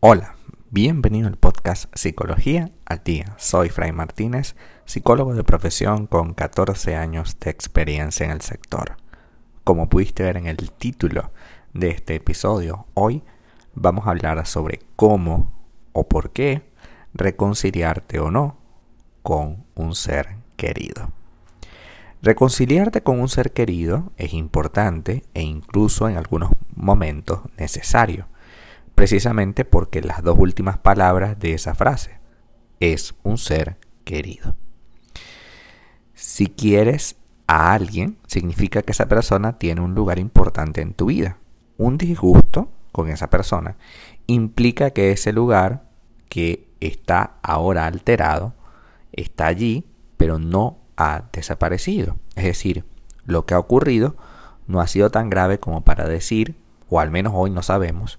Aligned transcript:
Hola, 0.00 0.36
bienvenido 0.70 1.26
al 1.26 1.38
podcast 1.38 1.86
Psicología 1.92 2.70
al 2.86 3.02
Día. 3.02 3.34
Soy 3.36 3.68
Fray 3.68 3.90
Martínez, 3.90 4.54
psicólogo 4.84 5.34
de 5.34 5.42
profesión 5.42 6.06
con 6.06 6.34
14 6.34 6.94
años 6.94 7.36
de 7.40 7.50
experiencia 7.50 8.24
en 8.24 8.30
el 8.30 8.40
sector. 8.40 8.96
Como 9.64 9.88
pudiste 9.88 10.22
ver 10.22 10.36
en 10.36 10.46
el 10.46 10.70
título 10.70 11.32
de 11.74 11.90
este 11.90 12.14
episodio, 12.14 12.86
hoy 12.94 13.24
vamos 13.74 14.06
a 14.06 14.10
hablar 14.10 14.46
sobre 14.46 14.78
cómo 14.94 15.52
o 15.92 16.06
por 16.06 16.30
qué 16.30 16.70
reconciliarte 17.12 18.20
o 18.20 18.30
no 18.30 18.56
con 19.24 19.64
un 19.74 19.96
ser 19.96 20.36
querido. 20.56 21.10
Reconciliarte 22.22 23.02
con 23.02 23.18
un 23.18 23.28
ser 23.28 23.52
querido 23.52 24.12
es 24.16 24.32
importante 24.32 25.24
e 25.34 25.42
incluso 25.42 26.08
en 26.08 26.16
algunos 26.16 26.52
momentos 26.76 27.40
necesario 27.56 28.28
precisamente 28.98 29.64
porque 29.64 30.02
las 30.02 30.24
dos 30.24 30.36
últimas 30.40 30.76
palabras 30.76 31.38
de 31.38 31.54
esa 31.54 31.76
frase 31.76 32.18
es 32.80 33.14
un 33.22 33.38
ser 33.38 33.76
querido. 34.02 34.56
Si 36.14 36.48
quieres 36.48 37.14
a 37.46 37.74
alguien, 37.74 38.18
significa 38.26 38.82
que 38.82 38.90
esa 38.90 39.06
persona 39.06 39.56
tiene 39.56 39.82
un 39.82 39.94
lugar 39.94 40.18
importante 40.18 40.80
en 40.80 40.94
tu 40.94 41.06
vida. 41.06 41.38
Un 41.76 41.96
disgusto 41.96 42.72
con 42.90 43.08
esa 43.08 43.30
persona 43.30 43.76
implica 44.26 44.90
que 44.90 45.12
ese 45.12 45.32
lugar 45.32 45.84
que 46.28 46.68
está 46.80 47.36
ahora 47.44 47.86
alterado 47.86 48.56
está 49.12 49.46
allí, 49.46 49.86
pero 50.16 50.40
no 50.40 50.78
ha 50.96 51.22
desaparecido. 51.32 52.16
Es 52.34 52.42
decir, 52.42 52.84
lo 53.26 53.46
que 53.46 53.54
ha 53.54 53.60
ocurrido 53.60 54.16
no 54.66 54.80
ha 54.80 54.88
sido 54.88 55.10
tan 55.10 55.30
grave 55.30 55.60
como 55.60 55.84
para 55.84 56.08
decir, 56.08 56.56
o 56.88 56.98
al 56.98 57.12
menos 57.12 57.32
hoy 57.36 57.50
no 57.50 57.62
sabemos, 57.62 58.18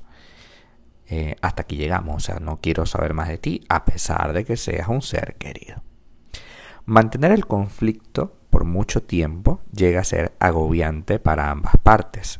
eh, 1.09 1.35
hasta 1.41 1.63
aquí 1.63 1.75
llegamos. 1.75 2.15
O 2.15 2.19
sea, 2.19 2.39
no 2.39 2.57
quiero 2.57 2.85
saber 2.85 3.13
más 3.13 3.27
de 3.27 3.37
ti 3.37 3.65
a 3.69 3.85
pesar 3.85 4.33
de 4.33 4.45
que 4.45 4.57
seas 4.57 4.87
un 4.87 5.01
ser 5.01 5.35
querido. 5.35 5.83
Mantener 6.85 7.31
el 7.31 7.45
conflicto 7.45 8.35
por 8.49 8.63
mucho 8.63 9.03
tiempo 9.03 9.61
llega 9.71 10.01
a 10.01 10.05
ser 10.05 10.33
agobiante 10.39 11.19
para 11.19 11.51
ambas 11.51 11.73
partes. 11.83 12.39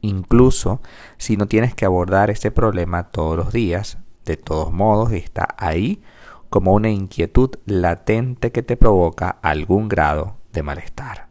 Incluso 0.00 0.80
si 1.16 1.36
no 1.36 1.46
tienes 1.46 1.74
que 1.74 1.84
abordar 1.84 2.30
este 2.30 2.50
problema 2.50 3.10
todos 3.10 3.36
los 3.36 3.52
días, 3.52 3.98
de 4.24 4.36
todos 4.36 4.72
modos 4.72 5.12
está 5.12 5.48
ahí 5.58 6.02
como 6.50 6.74
una 6.74 6.90
inquietud 6.90 7.50
latente 7.66 8.52
que 8.52 8.62
te 8.62 8.76
provoca 8.76 9.38
algún 9.42 9.88
grado 9.88 10.36
de 10.52 10.62
malestar. 10.62 11.28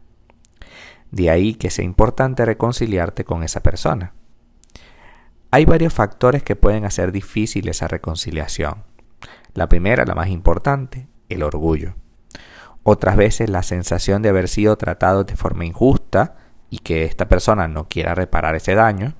De 1.10 1.30
ahí 1.30 1.54
que 1.54 1.70
sea 1.70 1.84
importante 1.84 2.44
reconciliarte 2.44 3.24
con 3.24 3.42
esa 3.42 3.60
persona. 3.60 4.12
Hay 5.50 5.64
varios 5.64 5.94
factores 5.94 6.42
que 6.42 6.56
pueden 6.56 6.84
hacer 6.84 7.10
difícil 7.10 7.68
esa 7.68 7.88
reconciliación. 7.88 8.84
La 9.54 9.66
primera, 9.66 10.04
la 10.04 10.14
más 10.14 10.28
importante, 10.28 11.08
el 11.30 11.42
orgullo. 11.42 11.94
Otras 12.82 13.16
veces 13.16 13.48
la 13.48 13.62
sensación 13.62 14.20
de 14.20 14.28
haber 14.28 14.48
sido 14.48 14.76
tratado 14.76 15.24
de 15.24 15.36
forma 15.36 15.64
injusta 15.64 16.36
y 16.68 16.78
que 16.78 17.04
esta 17.04 17.28
persona 17.28 17.66
no 17.66 17.88
quiera 17.88 18.14
reparar 18.14 18.56
ese 18.56 18.74
daño. 18.74 19.14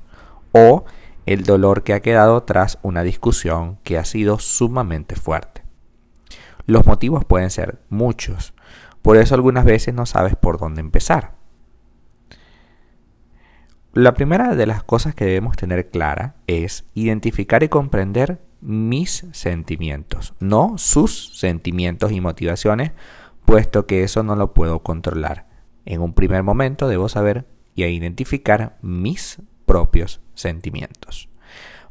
O 0.52 0.84
el 1.24 1.44
dolor 1.44 1.82
que 1.82 1.94
ha 1.94 2.00
quedado 2.00 2.42
tras 2.42 2.78
una 2.82 3.02
discusión 3.02 3.78
que 3.82 3.96
ha 3.96 4.04
sido 4.04 4.38
sumamente 4.38 5.16
fuerte. 5.16 5.62
Los 6.66 6.86
motivos 6.86 7.24
pueden 7.24 7.50
ser 7.50 7.80
muchos, 7.88 8.52
por 9.00 9.16
eso 9.16 9.34
algunas 9.34 9.64
veces 9.64 9.94
no 9.94 10.04
sabes 10.04 10.36
por 10.36 10.58
dónde 10.58 10.82
empezar. 10.82 11.37
La 13.94 14.14
primera 14.14 14.54
de 14.54 14.66
las 14.66 14.84
cosas 14.84 15.14
que 15.14 15.24
debemos 15.24 15.56
tener 15.56 15.88
clara 15.88 16.36
es 16.46 16.84
identificar 16.94 17.62
y 17.62 17.68
comprender 17.68 18.38
mis 18.60 19.26
sentimientos, 19.32 20.34
no 20.40 20.76
sus 20.76 21.38
sentimientos 21.38 22.12
y 22.12 22.20
motivaciones, 22.20 22.92
puesto 23.46 23.86
que 23.86 24.02
eso 24.02 24.22
no 24.22 24.36
lo 24.36 24.52
puedo 24.52 24.80
controlar. 24.80 25.46
En 25.86 26.02
un 26.02 26.12
primer 26.12 26.42
momento 26.42 26.86
debo 26.86 27.08
saber 27.08 27.46
y 27.74 27.84
identificar 27.84 28.76
mis 28.82 29.40
propios 29.64 30.20
sentimientos. 30.34 31.30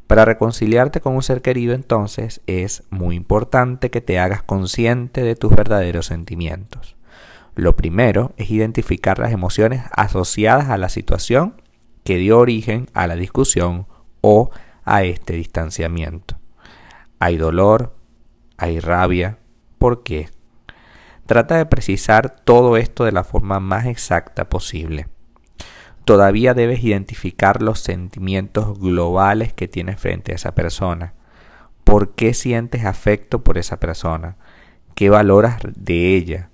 Para 0.06 0.24
reconciliarte 0.24 1.00
con 1.00 1.16
un 1.16 1.22
ser 1.22 1.42
querido 1.42 1.74
entonces 1.74 2.42
es 2.46 2.84
muy 2.90 3.16
importante 3.16 3.90
que 3.90 4.00
te 4.00 4.18
hagas 4.18 4.42
consciente 4.42 5.22
de 5.22 5.34
tus 5.34 5.54
verdaderos 5.54 6.06
sentimientos. 6.06 6.96
Lo 7.56 7.74
primero 7.74 8.32
es 8.36 8.50
identificar 8.50 9.18
las 9.18 9.32
emociones 9.32 9.82
asociadas 9.90 10.68
a 10.68 10.78
la 10.78 10.88
situación 10.88 11.60
que 12.08 12.16
dio 12.16 12.38
origen 12.38 12.88
a 12.94 13.06
la 13.06 13.16
discusión 13.16 13.86
o 14.22 14.48
a 14.86 15.02
este 15.02 15.34
distanciamiento. 15.34 16.38
Hay 17.18 17.36
dolor, 17.36 17.96
hay 18.56 18.80
rabia. 18.80 19.36
¿Por 19.76 20.02
qué? 20.04 20.30
Trata 21.26 21.58
de 21.58 21.66
precisar 21.66 22.30
todo 22.30 22.78
esto 22.78 23.04
de 23.04 23.12
la 23.12 23.24
forma 23.24 23.60
más 23.60 23.84
exacta 23.84 24.48
posible. 24.48 25.08
Todavía 26.06 26.54
debes 26.54 26.82
identificar 26.82 27.60
los 27.60 27.80
sentimientos 27.80 28.78
globales 28.80 29.52
que 29.52 29.68
tienes 29.68 30.00
frente 30.00 30.32
a 30.32 30.36
esa 30.36 30.54
persona. 30.54 31.12
¿Por 31.84 32.14
qué 32.14 32.32
sientes 32.32 32.86
afecto 32.86 33.44
por 33.44 33.58
esa 33.58 33.80
persona? 33.80 34.38
¿Qué 34.94 35.10
valoras 35.10 35.58
de 35.76 36.16
ella? 36.16 36.48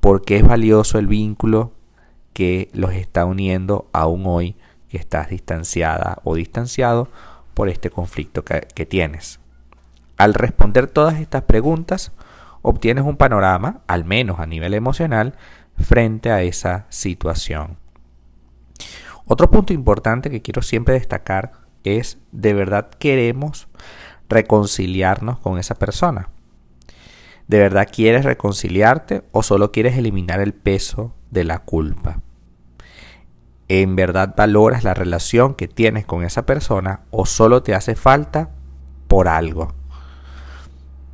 ¿Por 0.00 0.22
qué 0.22 0.38
es 0.38 0.42
valioso 0.42 0.98
el 0.98 1.06
vínculo 1.06 1.74
que 2.32 2.70
los 2.72 2.92
está 2.92 3.24
uniendo 3.24 3.88
aún 3.92 4.24
hoy 4.26 4.56
estás 4.96 5.30
distanciada 5.30 6.18
o 6.24 6.34
distanciado 6.34 7.08
por 7.54 7.68
este 7.68 7.90
conflicto 7.90 8.44
que 8.44 8.86
tienes. 8.86 9.40
Al 10.16 10.34
responder 10.34 10.86
todas 10.86 11.20
estas 11.20 11.42
preguntas, 11.42 12.12
obtienes 12.62 13.04
un 13.04 13.16
panorama, 13.16 13.82
al 13.86 14.04
menos 14.04 14.40
a 14.40 14.46
nivel 14.46 14.74
emocional, 14.74 15.34
frente 15.78 16.30
a 16.30 16.42
esa 16.42 16.86
situación. 16.88 17.76
Otro 19.26 19.50
punto 19.50 19.72
importante 19.72 20.30
que 20.30 20.42
quiero 20.42 20.62
siempre 20.62 20.94
destacar 20.94 21.52
es, 21.84 22.18
¿de 22.32 22.54
verdad 22.54 22.90
queremos 22.90 23.68
reconciliarnos 24.28 25.38
con 25.38 25.58
esa 25.58 25.74
persona? 25.74 26.30
¿De 27.46 27.58
verdad 27.58 27.88
quieres 27.90 28.24
reconciliarte 28.24 29.22
o 29.32 29.42
solo 29.42 29.70
quieres 29.70 29.96
eliminar 29.96 30.40
el 30.40 30.54
peso 30.54 31.12
de 31.30 31.44
la 31.44 31.60
culpa? 31.60 32.20
En 33.68 33.96
verdad 33.96 34.34
valoras 34.36 34.84
la 34.84 34.94
relación 34.94 35.54
que 35.54 35.68
tienes 35.68 36.04
con 36.06 36.22
esa 36.22 36.46
persona 36.46 37.00
o 37.10 37.26
solo 37.26 37.62
te 37.62 37.74
hace 37.74 37.94
falta 37.94 38.50
por 39.08 39.28
algo. 39.28 39.74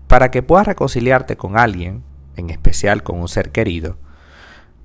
Para 0.07 0.31
que 0.31 0.43
puedas 0.43 0.67
reconciliarte 0.67 1.37
con 1.37 1.57
alguien, 1.57 2.03
en 2.37 2.51
especial 2.51 3.03
con 3.03 3.21
un 3.21 3.29
ser 3.29 3.51
querido, 3.51 3.97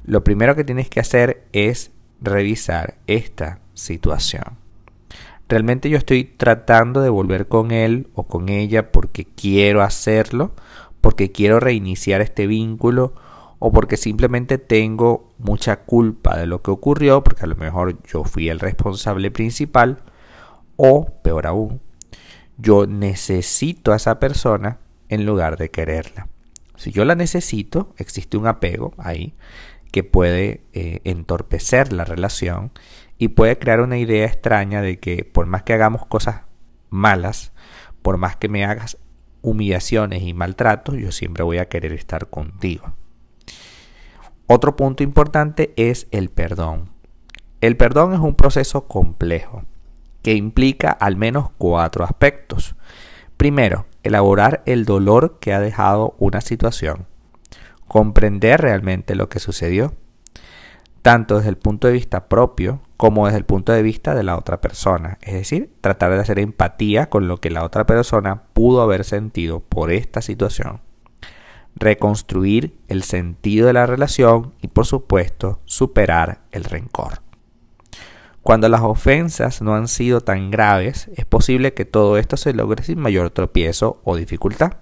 lo 0.05 0.23
primero 0.23 0.55
que 0.55 0.63
tienes 0.63 0.89
que 0.89 1.01
hacer 1.01 1.45
es 1.51 1.91
revisar 2.21 2.95
esta 3.07 3.59
situación. 3.73 4.57
¿Realmente 5.49 5.89
yo 5.89 5.97
estoy 5.97 6.25
tratando 6.25 7.01
de 7.01 7.09
volver 7.09 7.47
con 7.47 7.71
él 7.71 8.07
o 8.13 8.23
con 8.23 8.49
ella 8.49 8.91
porque 8.91 9.25
quiero 9.25 9.81
hacerlo? 9.81 10.53
¿Porque 10.99 11.31
quiero 11.31 11.59
reiniciar 11.59 12.21
este 12.21 12.47
vínculo? 12.47 13.13
O 13.59 13.71
porque 13.71 13.97
simplemente 13.97 14.57
tengo 14.57 15.33
mucha 15.37 15.81
culpa 15.81 16.37
de 16.37 16.45
lo 16.45 16.61
que 16.61 16.71
ocurrió, 16.71 17.23
porque 17.23 17.43
a 17.43 17.47
lo 17.47 17.55
mejor 17.55 18.01
yo 18.03 18.23
fui 18.23 18.49
el 18.49 18.59
responsable 18.59 19.31
principal, 19.31 20.03
o 20.75 21.07
peor 21.23 21.47
aún, 21.47 21.81
yo 22.57 22.85
necesito 22.87 23.93
a 23.93 23.95
esa 23.95 24.19
persona 24.19 24.79
en 25.09 25.25
lugar 25.25 25.57
de 25.57 25.69
quererla. 25.69 26.27
Si 26.75 26.91
yo 26.91 27.05
la 27.05 27.15
necesito, 27.15 27.93
existe 27.97 28.37
un 28.37 28.47
apego 28.47 28.93
ahí 28.97 29.33
que 29.91 30.03
puede 30.03 30.61
eh, 30.73 31.01
entorpecer 31.05 31.93
la 31.93 32.05
relación 32.05 32.71
y 33.17 33.29
puede 33.29 33.57
crear 33.57 33.81
una 33.81 33.97
idea 33.97 34.25
extraña 34.25 34.81
de 34.81 34.99
que 34.99 35.23
por 35.23 35.47
más 35.47 35.63
que 35.63 35.73
hagamos 35.73 36.05
cosas 36.05 36.41
malas, 36.89 37.51
por 38.01 38.17
más 38.17 38.35
que 38.35 38.49
me 38.49 38.63
hagas 38.63 38.97
humillaciones 39.41 40.21
y 40.23 40.33
maltratos, 40.33 40.95
yo 40.97 41.11
siempre 41.11 41.43
voy 41.43 41.57
a 41.57 41.67
querer 41.67 41.93
estar 41.93 42.29
contigo. 42.29 42.93
Otro 44.49 44.77
punto 44.77 45.03
importante 45.03 45.73
es 45.75 46.07
el 46.11 46.29
perdón. 46.29 46.89
El 47.59 47.75
perdón 47.75 48.13
es 48.13 48.19
un 48.21 48.33
proceso 48.33 48.87
complejo 48.87 49.63
que 50.21 50.35
implica 50.35 50.89
al 50.89 51.17
menos 51.17 51.49
cuatro 51.57 52.05
aspectos. 52.05 52.77
Primero, 53.35 53.87
elaborar 54.03 54.63
el 54.65 54.85
dolor 54.85 55.39
que 55.41 55.53
ha 55.53 55.59
dejado 55.59 56.15
una 56.17 56.39
situación. 56.39 57.07
Comprender 57.89 58.61
realmente 58.61 59.15
lo 59.15 59.27
que 59.27 59.39
sucedió, 59.39 59.95
tanto 61.01 61.35
desde 61.35 61.49
el 61.49 61.57
punto 61.57 61.87
de 61.87 61.93
vista 61.93 62.29
propio 62.29 62.79
como 62.95 63.25
desde 63.25 63.39
el 63.39 63.45
punto 63.45 63.73
de 63.73 63.83
vista 63.83 64.15
de 64.15 64.23
la 64.23 64.37
otra 64.37 64.61
persona. 64.61 65.17
Es 65.23 65.33
decir, 65.33 65.73
tratar 65.81 66.11
de 66.11 66.19
hacer 66.19 66.39
empatía 66.39 67.09
con 67.09 67.27
lo 67.27 67.41
que 67.41 67.49
la 67.49 67.65
otra 67.65 67.85
persona 67.85 68.43
pudo 68.53 68.81
haber 68.81 69.03
sentido 69.03 69.59
por 69.59 69.91
esta 69.91 70.21
situación 70.21 70.86
reconstruir 71.79 72.77
el 72.87 73.03
sentido 73.03 73.67
de 73.67 73.73
la 73.73 73.85
relación 73.85 74.53
y 74.61 74.67
por 74.67 74.85
supuesto 74.85 75.59
superar 75.65 76.41
el 76.51 76.63
rencor. 76.63 77.21
Cuando 78.41 78.69
las 78.69 78.81
ofensas 78.81 79.61
no 79.61 79.75
han 79.75 79.87
sido 79.87 80.21
tan 80.21 80.51
graves, 80.51 81.09
es 81.15 81.25
posible 81.25 81.73
que 81.73 81.85
todo 81.85 82.17
esto 82.17 82.37
se 82.37 82.53
logre 82.53 82.83
sin 82.83 82.99
mayor 82.99 83.29
tropiezo 83.29 83.99
o 84.05 84.15
dificultad. 84.15 84.77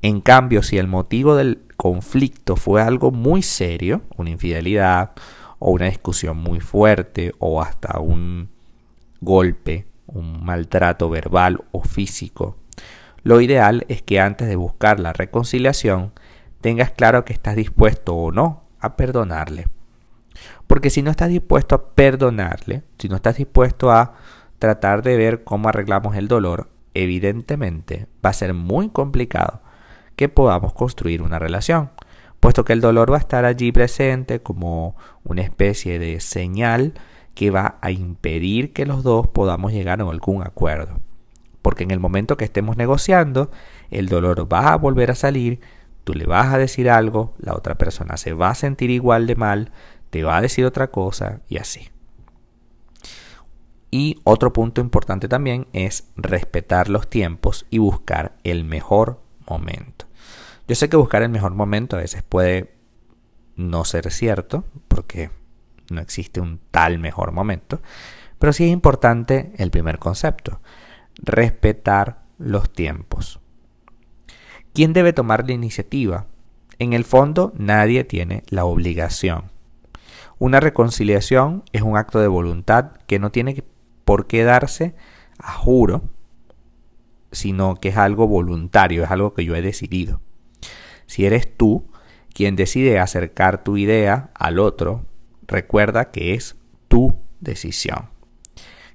En 0.00 0.20
cambio, 0.20 0.62
si 0.62 0.78
el 0.78 0.86
motivo 0.86 1.34
del 1.34 1.62
conflicto 1.76 2.54
fue 2.54 2.80
algo 2.80 3.10
muy 3.10 3.42
serio, 3.42 4.02
una 4.16 4.30
infidelidad 4.30 5.12
o 5.58 5.72
una 5.72 5.86
discusión 5.86 6.36
muy 6.36 6.60
fuerte 6.60 7.34
o 7.40 7.60
hasta 7.60 7.98
un 7.98 8.48
golpe, 9.20 9.86
un 10.06 10.44
maltrato 10.44 11.10
verbal 11.10 11.64
o 11.72 11.82
físico, 11.82 12.56
lo 13.28 13.42
ideal 13.42 13.84
es 13.88 14.00
que 14.00 14.20
antes 14.20 14.48
de 14.48 14.56
buscar 14.56 15.00
la 15.00 15.12
reconciliación 15.12 16.12
tengas 16.62 16.92
claro 16.92 17.26
que 17.26 17.34
estás 17.34 17.56
dispuesto 17.56 18.16
o 18.16 18.32
no 18.32 18.62
a 18.80 18.96
perdonarle. 18.96 19.66
Porque 20.66 20.88
si 20.88 21.02
no 21.02 21.10
estás 21.10 21.28
dispuesto 21.28 21.74
a 21.74 21.90
perdonarle, 21.90 22.84
si 22.98 23.10
no 23.10 23.16
estás 23.16 23.36
dispuesto 23.36 23.90
a 23.90 24.14
tratar 24.58 25.02
de 25.02 25.18
ver 25.18 25.44
cómo 25.44 25.68
arreglamos 25.68 26.16
el 26.16 26.26
dolor, 26.26 26.70
evidentemente 26.94 28.06
va 28.24 28.30
a 28.30 28.32
ser 28.32 28.54
muy 28.54 28.88
complicado 28.88 29.60
que 30.16 30.30
podamos 30.30 30.72
construir 30.72 31.20
una 31.20 31.38
relación, 31.38 31.90
puesto 32.40 32.64
que 32.64 32.72
el 32.72 32.80
dolor 32.80 33.12
va 33.12 33.16
a 33.16 33.20
estar 33.20 33.44
allí 33.44 33.72
presente 33.72 34.40
como 34.40 34.96
una 35.22 35.42
especie 35.42 35.98
de 35.98 36.20
señal 36.20 36.94
que 37.34 37.50
va 37.50 37.76
a 37.82 37.90
impedir 37.90 38.72
que 38.72 38.86
los 38.86 39.02
dos 39.02 39.26
podamos 39.26 39.70
llegar 39.74 40.00
a 40.00 40.08
algún 40.08 40.42
acuerdo. 40.42 41.02
Porque 41.68 41.84
en 41.84 41.90
el 41.90 42.00
momento 42.00 42.38
que 42.38 42.46
estemos 42.46 42.78
negociando, 42.78 43.50
el 43.90 44.08
dolor 44.08 44.50
va 44.50 44.72
a 44.72 44.76
volver 44.76 45.10
a 45.10 45.14
salir, 45.14 45.60
tú 46.02 46.14
le 46.14 46.24
vas 46.24 46.54
a 46.54 46.56
decir 46.56 46.88
algo, 46.88 47.34
la 47.38 47.52
otra 47.52 47.76
persona 47.76 48.16
se 48.16 48.32
va 48.32 48.48
a 48.48 48.54
sentir 48.54 48.88
igual 48.88 49.26
de 49.26 49.36
mal, 49.36 49.72
te 50.08 50.22
va 50.22 50.38
a 50.38 50.40
decir 50.40 50.64
otra 50.64 50.86
cosa 50.90 51.42
y 51.46 51.58
así. 51.58 51.90
Y 53.90 54.18
otro 54.24 54.54
punto 54.54 54.80
importante 54.80 55.28
también 55.28 55.66
es 55.74 56.08
respetar 56.16 56.88
los 56.88 57.10
tiempos 57.10 57.66
y 57.68 57.76
buscar 57.76 58.38
el 58.44 58.64
mejor 58.64 59.20
momento. 59.46 60.06
Yo 60.68 60.74
sé 60.74 60.88
que 60.88 60.96
buscar 60.96 61.22
el 61.22 61.28
mejor 61.28 61.52
momento 61.52 61.96
a 61.96 62.00
veces 62.00 62.22
puede 62.22 62.72
no 63.56 63.84
ser 63.84 64.10
cierto, 64.10 64.64
porque 64.88 65.30
no 65.90 66.00
existe 66.00 66.40
un 66.40 66.60
tal 66.70 66.98
mejor 66.98 67.30
momento, 67.32 67.82
pero 68.38 68.54
sí 68.54 68.64
es 68.64 68.70
importante 68.70 69.52
el 69.58 69.70
primer 69.70 69.98
concepto, 69.98 70.62
respetar 71.18 72.22
los 72.38 72.72
tiempos. 72.72 73.40
¿Quién 74.72 74.92
debe 74.92 75.12
tomar 75.12 75.46
la 75.46 75.52
iniciativa? 75.52 76.26
En 76.78 76.92
el 76.92 77.04
fondo, 77.04 77.52
nadie 77.56 78.04
tiene 78.04 78.44
la 78.48 78.64
obligación. 78.64 79.50
Una 80.38 80.60
reconciliación 80.60 81.64
es 81.72 81.82
un 81.82 81.96
acto 81.96 82.20
de 82.20 82.28
voluntad 82.28 82.92
que 83.06 83.18
no 83.18 83.30
tiene 83.30 83.64
por 84.04 84.28
qué 84.28 84.44
darse 84.44 84.94
a 85.38 85.52
juro, 85.52 86.02
sino 87.32 87.74
que 87.74 87.88
es 87.88 87.96
algo 87.96 88.28
voluntario, 88.28 89.02
es 89.02 89.10
algo 89.10 89.34
que 89.34 89.44
yo 89.44 89.56
he 89.56 89.62
decidido. 89.62 90.20
Si 91.06 91.26
eres 91.26 91.56
tú 91.56 91.90
quien 92.32 92.54
decide 92.54 93.00
acercar 93.00 93.64
tu 93.64 93.76
idea 93.76 94.30
al 94.34 94.60
otro, 94.60 95.04
recuerda 95.48 96.12
que 96.12 96.34
es 96.34 96.56
tu 96.86 97.18
decisión. 97.40 98.10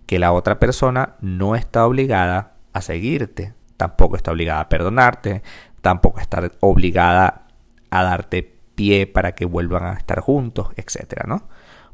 Que 0.06 0.20
la 0.20 0.32
otra 0.32 0.60
persona 0.60 1.16
no 1.22 1.56
está 1.56 1.86
obligada 1.86 2.54
a 2.74 2.82
seguirte, 2.82 3.54
tampoco 3.78 4.16
está 4.16 4.32
obligada 4.32 4.62
a 4.62 4.70
perdonarte, 4.70 5.44
tampoco 5.82 6.20
está 6.20 6.50
obligada 6.60 7.48
a 7.90 8.04
darte 8.04 8.58
pie 8.76 9.08
para 9.08 9.36
que 9.36 9.46
vuelvan 9.46 9.86
a 9.86 9.94
estar 9.94 10.20
juntos, 10.20 10.70
etcétera, 10.76 11.26
¿no? 11.28 11.48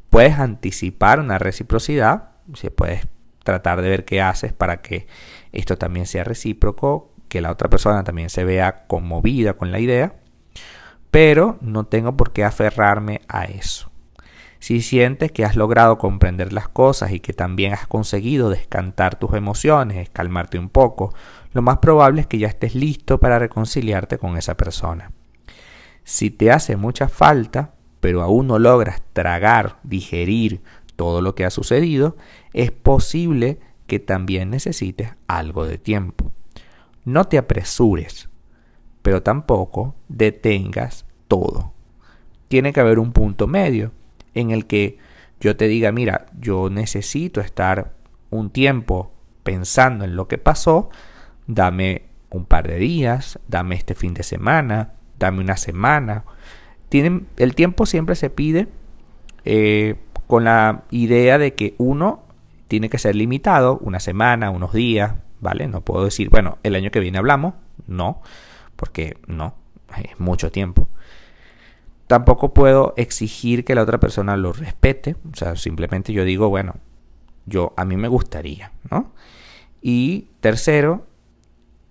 Puedes 0.09 0.39
anticipar 0.39 1.19
una 1.19 1.37
reciprocidad, 1.37 2.29
si 2.55 2.69
puedes 2.69 3.07
tratar 3.43 3.81
de 3.81 3.89
ver 3.89 4.05
qué 4.05 4.21
haces 4.21 4.53
para 4.53 4.81
que 4.81 5.07
esto 5.51 5.77
también 5.77 6.05
sea 6.05 6.23
recíproco, 6.23 7.13
que 7.27 7.41
la 7.41 7.51
otra 7.51 7.69
persona 7.69 8.03
también 8.03 8.29
se 8.29 8.43
vea 8.43 8.85
conmovida 8.87 9.53
con 9.53 9.71
la 9.71 9.79
idea, 9.79 10.15
pero 11.11 11.57
no 11.61 11.85
tengo 11.85 12.15
por 12.15 12.31
qué 12.31 12.43
aferrarme 12.43 13.21
a 13.27 13.45
eso. 13.45 13.88
Si 14.59 14.81
sientes 14.81 15.31
que 15.31 15.45
has 15.45 15.55
logrado 15.55 15.97
comprender 15.97 16.51
las 16.51 16.67
cosas 16.67 17.11
y 17.11 17.21
que 17.21 17.31
también 17.31 17.73
has 17.73 17.87
conseguido 17.87 18.49
descantar 18.49 19.17
tus 19.17 19.33
emociones, 19.33 20.09
calmarte 20.09 20.59
un 20.59 20.69
poco, 20.69 21.13
lo 21.53 21.61
más 21.61 21.77
probable 21.77 22.21
es 22.21 22.27
que 22.27 22.39
ya 22.39 22.47
estés 22.47 22.75
listo 22.75 23.19
para 23.19 23.39
reconciliarte 23.39 24.17
con 24.17 24.37
esa 24.37 24.57
persona. 24.57 25.11
Si 26.03 26.29
te 26.29 26.51
hace 26.51 26.75
mucha 26.75 27.07
falta, 27.07 27.73
pero 28.01 28.21
aún 28.21 28.47
no 28.47 28.59
logras 28.59 29.01
tragar, 29.13 29.79
digerir 29.83 30.61
todo 30.97 31.21
lo 31.21 31.35
que 31.35 31.45
ha 31.45 31.49
sucedido, 31.49 32.17
es 32.53 32.71
posible 32.71 33.59
que 33.87 33.99
también 33.99 34.49
necesites 34.49 35.13
algo 35.27 35.65
de 35.65 35.77
tiempo. 35.77 36.31
No 37.05 37.25
te 37.25 37.37
apresures, 37.37 38.29
pero 39.01 39.23
tampoco 39.23 39.95
detengas 40.09 41.05
todo. 41.29 41.73
Tiene 42.49 42.73
que 42.73 42.81
haber 42.81 42.99
un 42.99 43.13
punto 43.13 43.47
medio 43.47 43.93
en 44.33 44.51
el 44.51 44.65
que 44.65 44.97
yo 45.39 45.55
te 45.55 45.67
diga, 45.67 45.91
mira, 45.91 46.25
yo 46.39 46.69
necesito 46.69 47.41
estar 47.41 47.93
un 48.29 48.49
tiempo 48.49 49.11
pensando 49.43 50.05
en 50.05 50.15
lo 50.15 50.27
que 50.27 50.37
pasó, 50.37 50.89
dame 51.47 52.03
un 52.29 52.45
par 52.45 52.67
de 52.67 52.77
días, 52.77 53.39
dame 53.47 53.75
este 53.75 53.95
fin 53.95 54.13
de 54.13 54.23
semana, 54.23 54.93
dame 55.17 55.41
una 55.41 55.57
semana. 55.57 56.25
Tienen, 56.89 57.27
el 57.37 57.55
tiempo 57.55 57.85
siempre 57.85 58.15
se 58.15 58.29
pide 58.29 58.67
eh, 59.45 59.95
con 60.27 60.43
la 60.43 60.83
idea 60.91 61.37
de 61.37 61.55
que 61.55 61.75
uno 61.77 62.23
tiene 62.67 62.89
que 62.89 62.99
ser 62.99 63.15
limitado, 63.15 63.79
una 63.79 63.99
semana, 63.99 64.51
unos 64.51 64.73
días, 64.73 65.15
¿vale? 65.39 65.67
No 65.67 65.81
puedo 65.81 66.05
decir, 66.05 66.29
bueno, 66.29 66.59
el 66.63 66.75
año 66.75 66.91
que 66.91 66.99
viene 66.99 67.17
hablamos, 67.17 67.55
no, 67.87 68.21
porque 68.75 69.17
no, 69.25 69.55
es 69.97 70.19
mucho 70.19 70.51
tiempo. 70.51 70.87
Tampoco 72.09 72.55
puedo 72.55 72.95
exigir 72.97 73.63
que 73.63 73.75
la 73.75 73.83
otra 73.83 73.99
persona 73.99 74.35
lo 74.35 74.51
respete, 74.51 75.15
o 75.31 75.35
sea, 75.35 75.55
simplemente 75.55 76.11
yo 76.11 76.23
digo, 76.23 76.49
bueno, 76.49 76.77
yo 77.45 77.71
a 77.77 77.85
mí 77.85 77.97
me 77.97 78.07
gustaría, 78.07 78.71
¿no? 78.89 79.13
Y 79.79 80.29
tercero, 80.39 81.05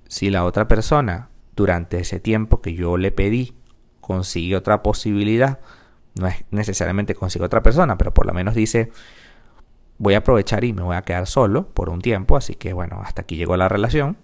si 0.09 0.31
la 0.31 0.45
otra 0.45 0.67
persona 0.67 1.29
durante 1.55 2.01
ese 2.01 2.19
tiempo 2.19 2.61
que 2.61 2.75
yo 2.75 2.97
le 2.97 3.13
pedí 3.13 3.55
consigue 4.01 4.57
otra 4.57 4.83
posibilidad, 4.83 5.61
no 6.19 6.27
es 6.27 6.45
necesariamente 6.51 7.15
consigue 7.15 7.45
otra 7.45 7.63
persona, 7.63 7.97
pero 7.97 8.13
por 8.13 8.27
lo 8.27 8.35
menos 8.35 8.57
dice, 8.57 8.91
voy 9.99 10.15
a 10.15 10.19
aprovechar 10.19 10.65
y 10.65 10.73
me 10.73 10.83
voy 10.83 10.97
a 10.97 11.03
quedar 11.03 11.29
solo 11.29 11.69
por 11.69 11.91
un 11.91 12.01
tiempo, 12.01 12.37
así 12.37 12.57
que 12.57 12.73
bueno, 12.73 13.01
hasta 13.05 13.23
aquí 13.23 13.37
llegó 13.37 13.57
la 13.57 13.69
relación, 13.69 14.17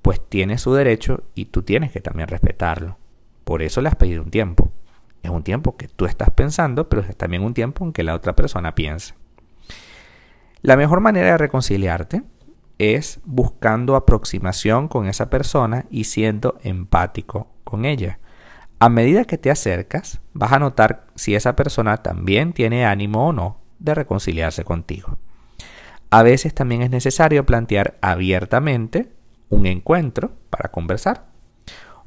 pues 0.00 0.26
tiene 0.26 0.56
su 0.56 0.72
derecho 0.72 1.24
y 1.34 1.44
tú 1.44 1.64
tienes 1.64 1.92
que 1.92 2.00
también 2.00 2.28
respetarlo. 2.28 2.96
Por 3.44 3.60
eso 3.60 3.82
le 3.82 3.90
has 3.90 3.96
pedido 3.96 4.22
un 4.22 4.30
tiempo. 4.30 4.72
Es 5.22 5.30
un 5.30 5.42
tiempo 5.42 5.76
que 5.76 5.88
tú 5.88 6.06
estás 6.06 6.30
pensando, 6.30 6.88
pero 6.88 7.02
es 7.02 7.16
también 7.16 7.42
un 7.42 7.54
tiempo 7.54 7.84
en 7.84 7.92
que 7.92 8.02
la 8.02 8.14
otra 8.14 8.34
persona 8.36 8.74
piensa. 8.74 9.14
La 10.62 10.76
mejor 10.76 11.00
manera 11.00 11.32
de 11.32 11.38
reconciliarte 11.38 12.22
es 12.78 13.20
buscando 13.24 13.96
aproximación 13.96 14.88
con 14.88 15.06
esa 15.06 15.30
persona 15.30 15.86
y 15.90 16.04
siendo 16.04 16.58
empático 16.62 17.48
con 17.64 17.84
ella. 17.84 18.18
A 18.80 18.88
medida 18.88 19.24
que 19.24 19.38
te 19.38 19.50
acercas, 19.50 20.20
vas 20.32 20.52
a 20.52 20.58
notar 20.58 21.06
si 21.16 21.34
esa 21.34 21.56
persona 21.56 21.98
también 21.98 22.52
tiene 22.52 22.86
ánimo 22.86 23.28
o 23.28 23.32
no 23.32 23.58
de 23.78 23.94
reconciliarse 23.94 24.64
contigo. 24.64 25.18
A 26.10 26.22
veces 26.22 26.54
también 26.54 26.82
es 26.82 26.90
necesario 26.90 27.44
plantear 27.44 27.98
abiertamente 28.00 29.12
un 29.48 29.66
encuentro 29.66 30.32
para 30.50 30.70
conversar. 30.70 31.27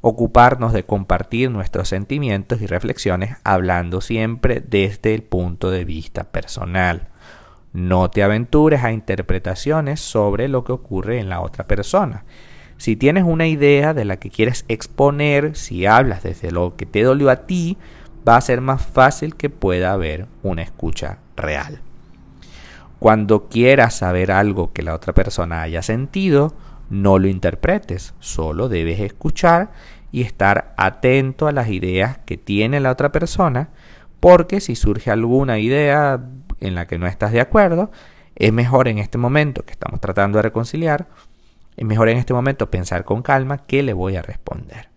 Ocuparnos 0.04 0.72
de 0.72 0.84
compartir 0.84 1.48
nuestros 1.52 1.88
sentimientos 1.88 2.60
y 2.60 2.66
reflexiones 2.66 3.36
hablando 3.44 4.00
siempre 4.00 4.60
desde 4.60 5.14
el 5.14 5.22
punto 5.22 5.70
de 5.70 5.84
vista 5.84 6.24
personal. 6.24 7.06
No 7.72 8.10
te 8.10 8.24
aventures 8.24 8.82
a 8.82 8.90
interpretaciones 8.90 10.00
sobre 10.00 10.48
lo 10.48 10.64
que 10.64 10.72
ocurre 10.72 11.20
en 11.20 11.28
la 11.28 11.40
otra 11.40 11.68
persona. 11.68 12.24
Si 12.78 12.96
tienes 12.96 13.22
una 13.22 13.46
idea 13.46 13.94
de 13.94 14.04
la 14.04 14.16
que 14.16 14.28
quieres 14.28 14.64
exponer, 14.66 15.54
si 15.54 15.86
hablas 15.86 16.24
desde 16.24 16.50
lo 16.50 16.74
que 16.74 16.84
te 16.84 17.04
dolió 17.04 17.30
a 17.30 17.46
ti, 17.46 17.78
va 18.28 18.36
a 18.36 18.40
ser 18.40 18.60
más 18.60 18.84
fácil 18.84 19.36
que 19.36 19.50
pueda 19.50 19.92
haber 19.92 20.26
una 20.42 20.62
escucha 20.62 21.18
real. 21.36 21.80
Cuando 22.98 23.48
quieras 23.48 23.94
saber 23.94 24.32
algo 24.32 24.72
que 24.72 24.82
la 24.82 24.94
otra 24.94 25.12
persona 25.12 25.62
haya 25.62 25.82
sentido, 25.82 26.54
no 26.92 27.18
lo 27.18 27.26
interpretes, 27.26 28.12
solo 28.18 28.68
debes 28.68 29.00
escuchar 29.00 29.72
y 30.12 30.20
estar 30.20 30.74
atento 30.76 31.46
a 31.46 31.52
las 31.52 31.70
ideas 31.70 32.18
que 32.26 32.36
tiene 32.36 32.80
la 32.80 32.90
otra 32.90 33.10
persona, 33.10 33.70
porque 34.20 34.60
si 34.60 34.76
surge 34.76 35.10
alguna 35.10 35.58
idea 35.58 36.22
en 36.60 36.74
la 36.74 36.86
que 36.86 36.98
no 36.98 37.06
estás 37.06 37.32
de 37.32 37.40
acuerdo, 37.40 37.90
es 38.36 38.52
mejor 38.52 38.88
en 38.88 38.98
este 38.98 39.16
momento 39.16 39.64
que 39.64 39.72
estamos 39.72 40.02
tratando 40.02 40.36
de 40.36 40.42
reconciliar, 40.42 41.08
es 41.78 41.86
mejor 41.86 42.10
en 42.10 42.18
este 42.18 42.34
momento 42.34 42.70
pensar 42.70 43.04
con 43.04 43.22
calma 43.22 43.64
qué 43.66 43.82
le 43.82 43.94
voy 43.94 44.16
a 44.16 44.22
responder. 44.22 44.90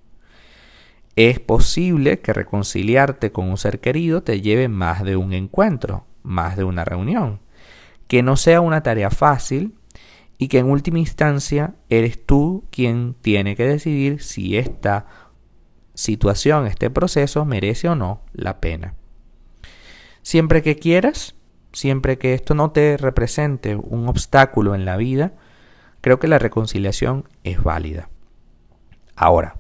Es 1.16 1.40
posible 1.40 2.20
que 2.20 2.34
reconciliarte 2.34 3.32
con 3.32 3.50
un 3.50 3.56
ser 3.56 3.80
querido 3.80 4.22
te 4.22 4.42
lleve 4.42 4.68
más 4.68 5.02
de 5.06 5.16
un 5.16 5.32
encuentro, 5.32 6.06
más 6.24 6.58
de 6.58 6.66
una 6.66 6.84
reunión. 6.84 7.40
que 8.08 8.22
no 8.22 8.36
sea 8.38 8.62
una 8.62 8.84
tarea 8.84 9.10
fácil 9.10 9.74
y 10.38 10.48
que 10.48 10.60
en 10.60 10.70
última 10.70 11.00
instancia 11.00 11.76
eres 11.90 12.26
tú 12.26 12.66
quien 12.72 13.16
tiene 13.22 13.56
que 13.56 13.66
decidir 13.66 14.22
si 14.22 14.58
esta 14.58 15.06
situación, 15.94 16.68
este 16.68 16.90
proceso 16.90 17.46
merece 17.46 17.90
o 17.90 17.96
no 17.96 18.22
la 18.34 18.60
pena. 18.60 18.96
Siempre 20.22 20.62
que 20.62 20.76
quieras, 20.76 21.36
siempre 21.72 22.18
que 22.18 22.34
esto 22.34 22.54
no 22.54 22.72
te 22.72 22.98
represente 22.98 23.76
un 23.76 24.08
obstáculo 24.08 24.76
en 24.76 24.86
la 24.86 24.98
vida, 24.98 25.34
creo 26.02 26.20
que 26.20 26.28
la 26.28 26.40
reconciliación 26.40 27.28
es 27.44 27.64
válida. 27.64 28.10
Ahora, 29.16 29.60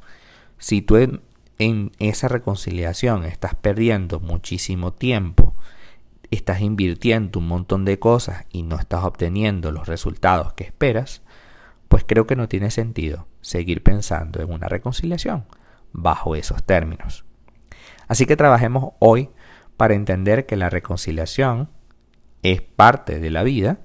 si 0.57 0.81
tú 0.81 0.97
en, 0.97 1.91
esa 1.99 2.27
reconciliación 2.27 3.23
estás 3.23 3.55
perdiendo 3.55 4.19
muchísimo 4.19 4.91
tiempo, 4.93 5.54
estás 6.31 6.61
invirtiendo 6.61 7.39
un 7.39 7.47
montón 7.47 7.85
de 7.85 7.99
cosas 7.99 8.45
y 8.51 8.63
no 8.63 8.77
estás 8.77 9.03
obteniendo 9.03 9.71
los 9.71 9.87
resultados 9.87 10.53
que 10.53 10.63
esperas, 10.63 11.21
pues 11.87 12.03
creo 12.05 12.27
que 12.27 12.35
no 12.35 12.47
tiene 12.47 12.71
sentido 12.71 13.27
seguir 13.41 13.83
pensando 13.83 14.41
en 14.41 14.51
una 14.51 14.67
reconciliación 14.67 15.45
bajo 15.93 16.35
esos 16.35 16.63
términos. 16.63 17.25
Así 18.07 18.25
que 18.25 18.35
trabajemos 18.35 18.93
hoy 18.99 19.29
para 19.77 19.93
entender 19.93 20.45
que 20.45 20.55
la 20.55 20.69
reconciliación 20.69 21.69
es 22.43 22.61
parte 22.61 23.19
de 23.19 23.29
la 23.29 23.43
vida, 23.43 23.79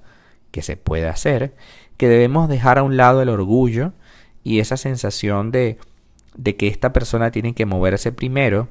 que 0.51 0.61
se 0.61 0.77
puede 0.77 1.07
hacer, 1.07 1.55
que 1.97 2.07
debemos 2.07 2.49
dejar 2.49 2.77
a 2.77 2.83
un 2.83 2.97
lado 2.97 3.21
el 3.21 3.29
orgullo 3.29 3.93
y 4.43 4.59
esa 4.59 4.77
sensación 4.77 5.51
de, 5.51 5.77
de 6.35 6.55
que 6.55 6.67
esta 6.67 6.93
persona 6.93 7.31
tiene 7.31 7.53
que 7.53 7.65
moverse 7.65 8.11
primero 8.11 8.69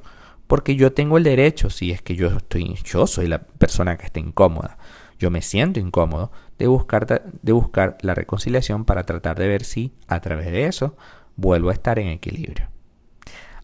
porque 0.51 0.75
yo 0.75 0.91
tengo 0.91 1.17
el 1.17 1.23
derecho, 1.23 1.69
si 1.69 1.91
es 1.91 2.01
que 2.01 2.17
yo 2.17 2.27
estoy, 2.27 2.75
yo 2.83 3.07
soy 3.07 3.27
la 3.27 3.41
persona 3.41 3.97
que 3.97 4.05
está 4.05 4.19
incómoda, 4.19 4.77
yo 5.17 5.31
me 5.31 5.41
siento 5.41 5.79
incómodo 5.79 6.29
de 6.59 6.67
buscar, 6.67 7.23
de 7.41 7.51
buscar 7.53 7.97
la 8.01 8.13
reconciliación 8.15 8.83
para 8.83 9.05
tratar 9.05 9.39
de 9.39 9.47
ver 9.47 9.63
si 9.63 9.93
a 10.09 10.19
través 10.19 10.47
de 10.47 10.65
eso 10.65 10.97
vuelvo 11.37 11.69
a 11.69 11.73
estar 11.73 11.99
en 11.99 12.09
equilibrio. 12.09 12.67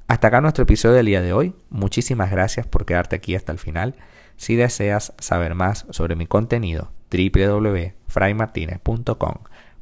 Hasta 0.08 0.30
acá 0.30 0.40
nuestro 0.40 0.64
episodio 0.64 0.96
del 0.96 1.08
día 1.08 1.22
de 1.22 1.34
hoy. 1.34 1.56
Muchísimas 1.70 2.32
gracias 2.32 2.66
por 2.66 2.86
quedarte 2.86 3.18
aquí 3.18 3.36
hasta 3.36 3.52
el 3.52 3.60
final. 3.60 3.96
Si 4.38 4.56
deseas 4.56 5.14
saber 5.20 5.56
más 5.56 5.88
sobre 5.90 6.16
mi 6.16 6.26
contenido, 6.26 6.94
www.fraymartinez.com. 7.12 9.36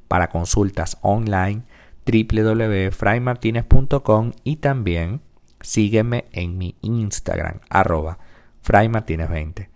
Para 0.08 0.30
consultas 0.30 0.98
online, 1.02 1.66
www.fraymartinez.com 2.08 4.32
y 4.44 4.56
también 4.56 5.22
sígueme 5.66 6.26
en 6.32 6.58
mi 6.58 6.76
Instagram, 6.82 7.60
arroba 7.70 8.20
fraymartinez20. 8.64 9.70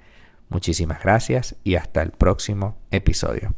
Muchísimas 0.49 1.01
gracias 1.03 1.55
y 1.63 1.75
hasta 1.75 2.01
el 2.01 2.11
próximo 2.11 2.77
episodio. 2.91 3.53